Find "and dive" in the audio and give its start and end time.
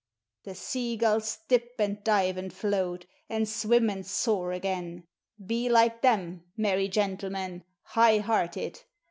1.77-2.35